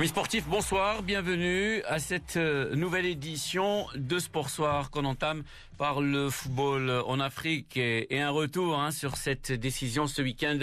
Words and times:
Amis 0.00 0.08
sportifs, 0.08 0.48
bonsoir, 0.48 1.02
bienvenue 1.02 1.82
à 1.82 1.98
cette 1.98 2.38
euh, 2.38 2.74
nouvelle 2.74 3.04
édition 3.04 3.84
de 3.94 4.18
Sport 4.18 4.48
Soir 4.48 4.90
qu'on 4.90 5.04
entame 5.04 5.42
par 5.80 6.02
le 6.02 6.28
football 6.28 6.90
en 7.06 7.20
Afrique. 7.20 7.78
Et, 7.78 8.20
un 8.20 8.28
retour 8.28 8.78
hein, 8.78 8.90
sur 8.90 9.16
cette 9.16 9.50
décision 9.50 10.06
ce 10.06 10.20
week-end 10.20 10.58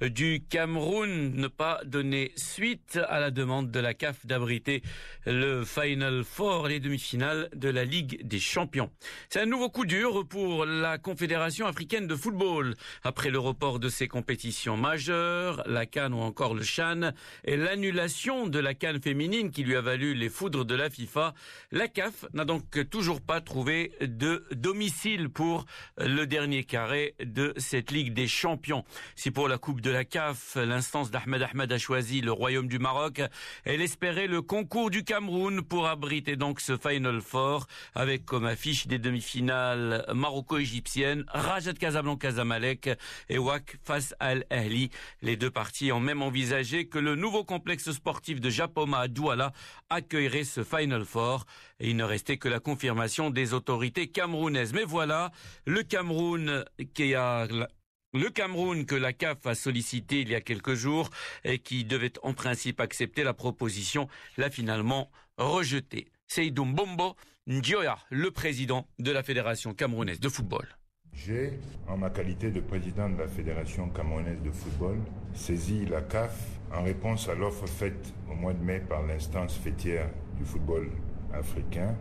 du 0.00 0.44
Cameroun. 0.48 1.32
Ne 1.34 1.48
pas 1.48 1.80
donner 1.84 2.30
suite 2.36 3.00
à 3.08 3.18
la 3.18 3.32
demande 3.32 3.72
de 3.72 3.80
la 3.80 3.94
CAF 3.94 4.24
d'abriter 4.26 4.84
le 5.26 5.64
Final 5.64 6.22
Four, 6.22 6.68
les 6.68 6.78
demi-finales 6.78 7.48
de 7.52 7.68
la 7.68 7.84
Ligue 7.84 8.24
des 8.24 8.38
Champions. 8.38 8.92
C'est 9.28 9.40
un 9.40 9.46
nouveau 9.46 9.70
coup 9.70 9.86
dur 9.86 10.24
pour 10.28 10.64
la 10.66 10.98
Confédération 10.98 11.66
africaine 11.66 12.06
de 12.06 12.14
football. 12.14 12.76
Après 13.02 13.30
le 13.30 13.40
report 13.40 13.80
de 13.80 13.88
ses 13.88 14.06
compétitions 14.06 14.76
majeures, 14.76 15.64
la 15.66 15.84
Cannes 15.84 16.14
ou 16.14 16.20
encore 16.20 16.54
le 16.54 16.62
Chan 16.62 17.10
et 17.42 17.56
l'annulation 17.56 18.46
de 18.46 18.60
la 18.60 18.74
Féminine 19.02 19.50
qui 19.50 19.62
lui 19.62 19.76
a 19.76 19.80
valu 19.82 20.14
les 20.14 20.30
foudres 20.30 20.64
de 20.64 20.74
la 20.74 20.88
FIFA. 20.88 21.34
La 21.70 21.86
CAF 21.86 22.24
n'a 22.32 22.44
donc 22.44 22.88
toujours 22.88 23.20
pas 23.20 23.40
trouvé 23.40 23.92
de 24.00 24.44
domicile 24.52 25.28
pour 25.28 25.66
le 25.98 26.24
dernier 26.24 26.64
carré 26.64 27.14
de 27.22 27.52
cette 27.58 27.90
Ligue 27.90 28.14
des 28.14 28.26
Champions. 28.26 28.84
Si 29.16 29.30
pour 29.30 29.48
la 29.48 29.58
Coupe 29.58 29.82
de 29.82 29.90
la 29.90 30.04
CAF, 30.04 30.56
l'instance 30.56 31.10
d'Ahmed 31.10 31.42
Ahmed 31.42 31.70
a 31.70 31.78
choisi 31.78 32.22
le 32.22 32.32
Royaume 32.32 32.68
du 32.68 32.78
Maroc, 32.78 33.20
elle 33.64 33.82
espérait 33.82 34.26
le 34.26 34.40
concours 34.40 34.90
du 34.90 35.04
Cameroun 35.04 35.62
pour 35.62 35.86
abriter 35.86 36.36
donc 36.36 36.60
ce 36.60 36.78
Final 36.78 37.20
Four 37.20 37.66
avec 37.94 38.24
comme 38.24 38.46
affiche 38.46 38.86
des 38.86 38.98
demi-finales 38.98 40.06
maroco-égyptiennes, 40.14 41.24
Rajat 41.28 41.74
Casablanca 41.74 42.30
Zamalek 42.30 42.90
et 43.28 43.38
Wak 43.38 43.78
face 43.84 44.14
al 44.20 44.46
Ahli. 44.48 44.90
Les 45.20 45.36
deux 45.36 45.50
parties 45.50 45.92
ont 45.92 46.00
même 46.00 46.22
envisagé 46.22 46.86
que 46.86 46.98
le 46.98 47.14
nouveau 47.14 47.44
complexe 47.44 47.90
sportif 47.92 48.40
de 48.40 48.48
Japoma 48.70 49.00
à 49.00 49.08
Douala 49.08 49.52
accueillerait 49.88 50.44
ce 50.44 50.62
Final 50.62 51.04
Four 51.04 51.44
et 51.80 51.90
il 51.90 51.96
ne 51.96 52.04
restait 52.04 52.36
que 52.36 52.48
la 52.48 52.60
confirmation 52.60 53.30
des 53.30 53.52
autorités 53.52 54.06
camerounaises. 54.06 54.72
Mais 54.72 54.84
voilà, 54.84 55.32
le 55.66 55.82
Cameroun 55.82 56.64
que 58.86 58.94
la 58.94 59.12
CAF 59.12 59.44
a 59.46 59.54
sollicité 59.56 60.20
il 60.20 60.28
y 60.28 60.34
a 60.36 60.40
quelques 60.40 60.74
jours 60.74 61.10
et 61.42 61.58
qui 61.58 61.84
devait 61.84 62.12
en 62.22 62.32
principe 62.32 62.80
accepter 62.80 63.24
la 63.24 63.34
proposition 63.34 64.08
l'a 64.36 64.50
finalement 64.50 65.10
rejeté. 65.36 66.06
Seydou 66.28 66.64
Bombo 66.64 67.16
Ndioya, 67.48 67.98
le 68.10 68.30
président 68.30 68.86
de 69.00 69.10
la 69.10 69.24
Fédération 69.24 69.74
camerounaise 69.74 70.20
de 70.20 70.28
football. 70.28 70.68
J'ai, 71.12 71.58
en 71.88 71.96
ma 71.96 72.10
qualité 72.10 72.52
de 72.52 72.60
président 72.60 73.10
de 73.10 73.18
la 73.18 73.26
Fédération 73.26 73.88
camerounaise 73.88 74.40
de 74.42 74.50
football, 74.52 74.98
saisi 75.34 75.84
la 75.86 76.02
CAF 76.02 76.59
en 76.72 76.82
réponse 76.82 77.28
à 77.28 77.34
l'offre 77.34 77.66
faite 77.66 78.12
au 78.30 78.34
mois 78.34 78.52
de 78.52 78.62
mai 78.62 78.80
par 78.80 79.02
l'instance 79.02 79.56
fêtière 79.56 80.08
du 80.38 80.44
football 80.44 80.88
africain 81.32 81.94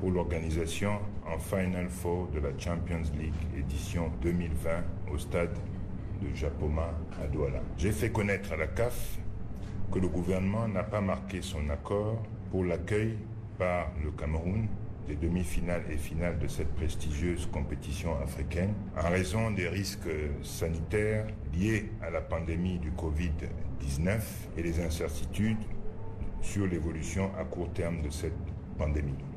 pour 0.00 0.10
l'organisation 0.10 0.98
en 1.26 1.38
Final 1.38 1.88
Four 1.88 2.28
de 2.28 2.40
la 2.40 2.56
Champions 2.58 3.02
League 3.18 3.32
édition 3.56 4.10
2020 4.22 4.70
au 5.12 5.18
stade 5.18 5.56
de 6.20 6.34
Japoma 6.34 6.90
à 7.22 7.26
Douala. 7.26 7.60
J'ai 7.76 7.92
fait 7.92 8.10
connaître 8.10 8.52
à 8.52 8.56
la 8.56 8.68
CAF 8.68 9.18
que 9.92 9.98
le 9.98 10.08
gouvernement 10.08 10.68
n'a 10.68 10.84
pas 10.84 11.00
marqué 11.00 11.42
son 11.42 11.68
accord 11.68 12.22
pour 12.50 12.64
l'accueil 12.64 13.18
par 13.58 13.90
le 14.02 14.10
Cameroun 14.12 14.66
des 15.06 15.16
demi-finales 15.16 15.82
et 15.90 15.96
finales 15.96 16.38
de 16.38 16.46
cette 16.46 16.72
prestigieuse 16.74 17.46
compétition 17.52 18.16
africaine 18.22 18.74
en 18.96 19.08
raison 19.10 19.50
des 19.50 19.68
risques 19.68 20.08
sanitaires 20.42 21.26
liés 21.54 21.90
à 22.02 22.10
la 22.10 22.20
pandémie 22.20 22.78
du 22.78 22.90
Covid-19 22.92 24.20
et 24.56 24.62
les 24.62 24.80
incertitudes 24.80 25.64
sur 26.40 26.66
l'évolution 26.66 27.30
à 27.38 27.44
court 27.44 27.72
terme 27.72 28.02
de 28.02 28.10
cette 28.10 28.32
pandémie. 28.78 29.31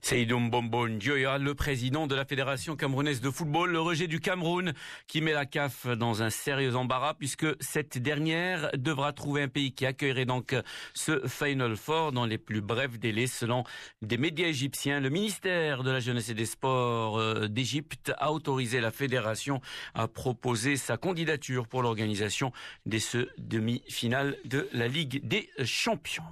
Seidoum 0.00 0.50
Bombo 0.50 0.88
Ndioya, 0.88 1.38
le 1.38 1.54
président 1.54 2.06
de 2.06 2.14
la 2.14 2.24
Fédération 2.24 2.76
camerounaise 2.76 3.20
de 3.20 3.30
football, 3.30 3.70
le 3.70 3.80
rejet 3.80 4.06
du 4.06 4.20
Cameroun 4.20 4.72
qui 5.06 5.20
met 5.20 5.32
la 5.32 5.46
CAF 5.46 5.86
dans 5.86 6.22
un 6.22 6.30
sérieux 6.30 6.76
embarras 6.76 7.14
puisque 7.14 7.46
cette 7.60 7.98
dernière 7.98 8.70
devra 8.76 9.12
trouver 9.12 9.42
un 9.42 9.48
pays 9.48 9.72
qui 9.72 9.86
accueillerait 9.86 10.24
donc 10.24 10.54
ce 10.94 11.26
Final 11.26 11.76
Four 11.76 12.12
dans 12.12 12.26
les 12.26 12.38
plus 12.38 12.60
brefs 12.60 12.98
délais 12.98 13.26
selon 13.26 13.64
des 14.02 14.18
médias 14.18 14.48
égyptiens. 14.48 15.00
Le 15.00 15.10
ministère 15.10 15.82
de 15.82 15.90
la 15.90 16.00
Jeunesse 16.00 16.28
et 16.28 16.34
des 16.34 16.46
Sports 16.46 17.18
euh, 17.18 17.48
d'Égypte 17.48 18.12
a 18.18 18.32
autorisé 18.32 18.80
la 18.80 18.90
fédération 18.90 19.60
à 19.94 20.08
proposer 20.08 20.76
sa 20.76 20.96
candidature 20.96 21.66
pour 21.66 21.82
l'organisation 21.82 22.52
des 22.86 23.00
ce 23.00 23.28
demi-finales 23.38 24.36
de 24.44 24.68
la 24.72 24.88
Ligue 24.88 25.26
des 25.26 25.48
Champions. 25.64 26.24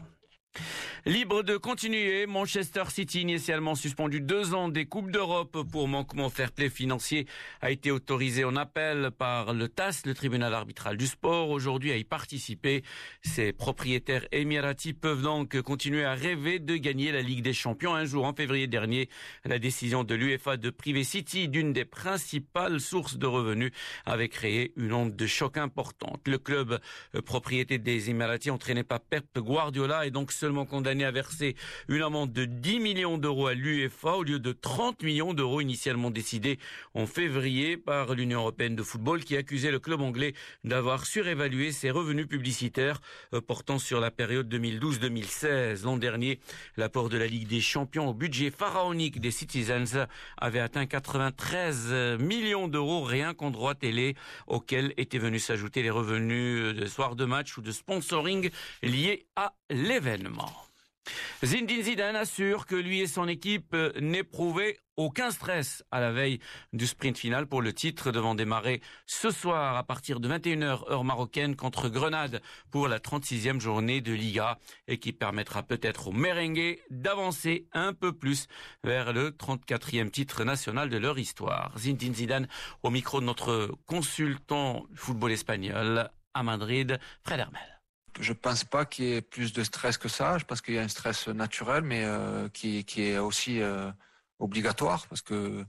Libre 1.05 1.43
de 1.43 1.57
continuer, 1.57 2.27
Manchester 2.27 2.85
City, 2.89 3.21
initialement 3.21 3.75
suspendu 3.75 4.21
deux 4.21 4.55
ans 4.55 4.69
des 4.69 4.87
Coupes 4.87 5.11
d'Europe 5.11 5.59
pour 5.71 5.87
manquement 5.87 6.31
fair 6.31 6.51
play 6.51 6.69
financier, 6.69 7.27
a 7.61 7.71
été 7.71 7.91
autorisé 7.91 8.45
en 8.45 8.57
appel 8.57 9.11
par 9.17 9.55
le 9.55 9.69
TAS, 9.69 10.03
le 10.05 10.15
tribunal 10.15 10.53
arbitral 10.53 10.97
du 10.97 11.07
sport, 11.07 11.51
aujourd'hui 11.51 11.93
à 11.93 11.97
y 11.97 12.05
participer. 12.05 12.83
Ses 13.23 13.53
propriétaires 13.53 14.27
émiratis 14.33 14.95
peuvent 14.95 15.23
donc 15.23 15.61
continuer 15.63 16.05
à 16.05 16.15
rêver 16.15 16.59
de 16.59 16.77
gagner 16.77 17.13
la 17.13 17.23
Ligue 17.23 17.43
des 17.43 17.53
Champions. 17.53 17.95
Un 17.95 18.05
jour, 18.05 18.25
en 18.25 18.35
février 18.35 18.67
dernier, 18.67 19.09
la 19.45 19.59
décision 19.59 20.03
de 20.03 20.15
l'UEFA 20.15 20.57
de 20.57 20.71
priver 20.71 21.05
City 21.05 21.49
d'une 21.49 21.73
des 21.73 21.85
principales 21.85 22.81
sources 22.81 23.17
de 23.17 23.27
revenus 23.27 23.71
avait 24.05 24.29
créé 24.29 24.73
une 24.77 24.93
onde 24.93 25.15
de 25.15 25.27
choc 25.27 25.57
importante. 25.57 26.27
Le 26.27 26.39
club 26.39 26.81
euh, 27.15 27.23
propriété 27.23 27.79
des 27.79 28.11
Émiratis 28.11 28.51
entraîné 28.51 28.83
par 28.83 29.01
Pep 29.01 29.27
Guardiola 29.39 30.07
est 30.07 30.11
donc 30.11 30.33
seulement 30.47 30.65
condamné 30.65 31.05
à 31.05 31.11
verser 31.11 31.57
une 31.89 32.03
amende 32.03 32.33
de 32.33 32.45
10 32.45 32.79
millions 32.79 33.19
d'euros 33.19 33.49
à 33.49 33.55
l'UEFA 33.55 34.13
au 34.13 34.23
lieu 34.23 34.39
de 34.39 34.53
30 34.53 35.03
millions 35.03 35.35
d'euros 35.35 35.61
initialement 35.61 36.13
décidés 36.13 36.61
en 36.95 37.05
février 37.05 37.77
par 37.77 38.15
l'Union 38.15 38.39
européenne 38.39 38.77
de 38.77 38.85
football 38.85 39.25
qui 39.25 39.37
accusait 39.37 39.73
le 39.73 39.81
club 39.81 40.03
anglais 40.03 40.35
d'avoir 40.63 41.05
surévalué 41.05 41.73
ses 41.73 41.91
revenus 41.91 42.29
publicitaires 42.29 43.01
euh, 43.35 43.41
portant 43.41 43.81
sur 43.81 43.99
la 43.99 44.13
période 44.13 44.49
2012-2016. 44.55 45.83
L'an 45.83 45.97
dernier, 45.97 46.39
l'apport 46.77 47.09
de 47.09 47.19
la 47.19 47.27
Ligue 47.27 47.49
des 47.49 47.61
Champions 47.61 48.11
au 48.11 48.15
budget 48.15 48.53
pharaonique 48.53 49.21
des 49.21 49.33
Citizens 49.33 50.07
avait 50.37 50.61
atteint 50.61 50.87
93 50.87 52.21
millions 52.21 52.69
d'euros 52.69 53.03
rien 53.03 53.35
qu'en 53.35 53.51
droit 53.51 53.75
télé 53.75 54.15
auxquels 54.47 54.95
étaient 54.97 55.19
venus 55.19 55.45
s'ajouter 55.45 55.83
les 55.83 55.91
revenus 55.91 56.73
de 56.73 56.87
soir 56.87 57.17
de 57.17 57.25
match 57.25 57.59
ou 57.59 57.63
de 57.63 57.73
sponsoring 57.73 58.49
liés 58.85 59.27
à 59.35 59.55
l'événement. 59.71 60.36
Zindine 61.45 61.83
Zidane 61.83 62.17
assure 62.17 62.67
que 62.67 62.75
lui 62.75 63.01
et 63.01 63.07
son 63.07 63.29
équipe 63.29 63.75
euh, 63.75 63.93
n'éprouvaient 64.01 64.79
aucun 64.97 65.31
stress 65.31 65.85
à 65.91 66.01
la 66.01 66.11
veille 66.11 66.41
du 66.73 66.87
sprint 66.87 67.19
final 67.19 67.47
pour 67.47 67.61
le 67.61 67.75
titre 67.75 68.11
devant 68.11 68.35
démarrer 68.35 68.81
ce 69.05 69.31
soir 69.31 69.77
à 69.77 69.85
partir 69.85 70.19
de 70.19 70.29
21h 70.29 70.91
heure 70.91 71.05
marocaine 71.05 71.55
contre 71.55 71.91
Grenade 71.91 72.41
pour 72.71 72.89
la 72.89 72.99
36e 72.99 73.61
journée 73.61 74.01
de 74.01 74.15
Liga 74.15 74.59
et 74.89 74.99
qui 74.99 75.13
permettra 75.13 75.63
peut-être 75.63 76.09
aux 76.09 76.13
merengues 76.13 76.79
d'avancer 76.89 77.67
un 77.73 77.93
peu 77.93 78.15
plus 78.15 78.47
vers 78.83 79.13
le 79.13 79.31
34e 79.31 80.11
titre 80.11 80.45
national 80.45 80.89
de 80.89 80.97
leur 80.97 81.19
histoire. 81.19 81.73
Zindine 81.77 82.15
Zidane 82.15 82.49
au 82.83 82.89
micro 82.89 83.21
de 83.21 83.27
notre 83.27 83.73
consultant 83.85 84.87
football 84.95 85.33
espagnol 85.33 86.09
à 86.33 86.43
Madrid, 86.43 86.99
Fred 87.23 87.41
Hermel 87.41 87.76
je 88.21 88.33
pense 88.33 88.65
pas 88.65 88.85
qu'il 88.85 89.05
y 89.05 89.13
ait 89.15 89.23
plus 89.23 89.53
de 89.53 89.65
stress 89.65 89.99
que 89.99 90.09
ça. 90.09 90.39
Je 90.39 90.45
pense 90.45 90.61
qu'il 90.61 90.75
y 90.75 90.79
a 90.79 90.83
un 90.83 90.89
stress 90.89 91.29
naturel, 91.29 91.83
mais 91.83 92.05
euh, 92.05 92.49
qui, 92.49 92.85
qui, 92.85 93.03
est 93.03 93.19
aussi 93.19 93.61
euh, 93.61 93.91
obligatoire 94.39 95.07
parce 95.09 95.23
que 95.23 95.65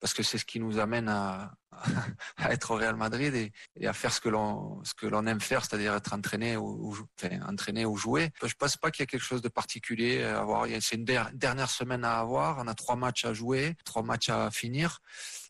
parce 0.00 0.14
que 0.14 0.24
c'est 0.24 0.36
ce 0.36 0.44
qui 0.44 0.58
nous 0.58 0.80
amène 0.80 1.08
à, 1.08 1.54
à 2.36 2.52
être 2.52 2.72
au 2.72 2.74
Real 2.74 2.96
Madrid 2.96 3.32
et, 3.36 3.52
et 3.78 3.86
à 3.86 3.92
faire 3.92 4.12
ce 4.12 4.20
que 4.20 4.28
l'on 4.28 4.82
ce 4.84 4.94
que 4.94 5.06
l'on 5.06 5.26
aime 5.26 5.40
faire, 5.40 5.64
c'est-à-dire 5.64 5.94
être 5.94 6.12
entraîné 6.12 6.56
ou, 6.56 6.96
enfin, 7.16 7.40
entraîné 7.48 7.86
ou 7.86 7.96
jouer. 7.96 8.30
Je 8.42 8.54
pense 8.54 8.76
pas 8.76 8.90
qu'il 8.90 9.02
y 9.02 9.04
ait 9.04 9.06
quelque 9.06 9.24
chose 9.24 9.42
de 9.42 9.48
particulier 9.48 10.24
à 10.24 10.40
avoir. 10.40 10.66
C'est 10.80 10.96
une 10.96 11.04
dernière 11.04 11.70
semaine 11.70 12.04
à 12.04 12.18
avoir. 12.18 12.58
On 12.58 12.66
a 12.66 12.74
trois 12.74 12.96
matchs 12.96 13.24
à 13.24 13.32
jouer, 13.32 13.76
trois 13.84 14.02
matchs 14.02 14.28
à 14.28 14.50
finir 14.50 15.00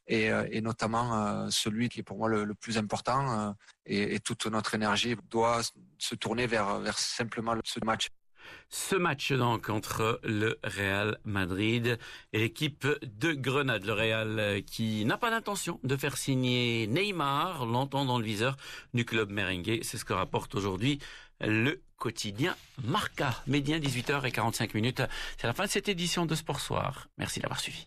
et, 0.07 0.31
euh, 0.31 0.47
et 0.51 0.61
notamment 0.61 1.15
euh, 1.15 1.49
celui 1.51 1.89
qui 1.89 2.01
est 2.01 2.03
pour 2.03 2.19
moi 2.19 2.29
le, 2.29 2.55
plus 2.55 2.79
important 2.79 3.49
euh, 3.49 3.53
et, 3.87 4.21
toute 4.21 4.47
notre 4.47 4.75
énergie 4.75 5.17
doit 5.31 5.61
se 5.99 6.15
tourner 6.15 6.47
vers, 6.47 6.79
vers 6.81 6.99
simplement 6.99 7.55
ce 7.65 7.81
match. 7.85 8.09
Ce 8.69 8.97
match 8.97 9.33
donc 9.33 9.69
entre 9.69 10.21
le 10.25 10.59
Real 10.65 11.19
Madrid 11.25 11.99
et 12.33 12.39
l'équipe 12.41 12.87
de 13.03 13.33
Grenade. 13.33 13.85
Le 13.85 13.93
Real 13.93 14.63
qui 14.65 15.05
n'a 15.05 15.17
pas 15.17 15.31
l'intention 15.31 15.79
de 15.85 15.97
faire 15.97 16.17
signer 16.17 16.89
Neymar, 16.89 17.67
longtemps 17.67 18.05
dans 18.05 18.19
le 18.19 18.25
viseur 18.25 18.57
du 18.95 19.05
club 19.05 19.31
merengue. 19.31 19.81
C'est 19.83 19.97
ce 19.97 20.05
que 20.05 20.13
rapporte 20.13 20.57
aujourd'hui 20.57 20.99
le 21.41 21.81
quotidien 21.97 22.57
Marca. 22.83 23.43
Médien 23.47 23.79
18h45 23.79 24.75
minutes. 24.75 25.03
C'est 25.39 25.47
la 25.47 25.53
fin 25.53 25.67
de 25.67 25.71
cette 25.71 25.89
édition 25.89 26.27
de 26.27 26.35
Sport 26.35 26.61
Soir. 26.61 27.09
Merci 27.19 27.39
d'avoir 27.39 27.61
suivi. 27.61 27.79